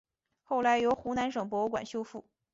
[0.41, 2.25] 后来由湖南省博物馆修复。